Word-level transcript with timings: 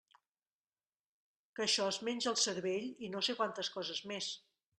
Que 1.59 1.63
això 1.65 1.85
es 1.89 1.99
menja 2.09 2.33
el 2.33 2.39
cervell 2.45 2.89
i 3.09 3.11
no 3.19 3.23
sé 3.29 3.37
quantes 3.45 3.71
coses 3.77 4.03
més. 4.15 4.33